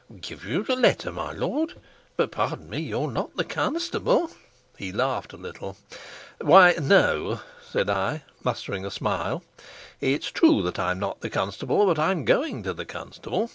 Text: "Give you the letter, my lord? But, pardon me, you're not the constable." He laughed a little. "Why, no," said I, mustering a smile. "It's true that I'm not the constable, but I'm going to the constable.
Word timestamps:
"Give 0.21 0.43
you 0.45 0.63
the 0.63 0.75
letter, 0.75 1.11
my 1.11 1.31
lord? 1.31 1.75
But, 2.17 2.31
pardon 2.31 2.71
me, 2.71 2.79
you're 2.79 3.07
not 3.11 3.37
the 3.37 3.43
constable." 3.43 4.31
He 4.75 4.91
laughed 4.91 5.31
a 5.31 5.37
little. 5.37 5.77
"Why, 6.39 6.73
no," 6.81 7.41
said 7.69 7.87
I, 7.87 8.23
mustering 8.43 8.83
a 8.83 8.89
smile. 8.89 9.43
"It's 9.99 10.31
true 10.31 10.63
that 10.63 10.79
I'm 10.79 10.97
not 10.97 11.21
the 11.21 11.29
constable, 11.29 11.85
but 11.85 11.99
I'm 11.99 12.25
going 12.25 12.63
to 12.63 12.73
the 12.73 12.83
constable. 12.83 13.47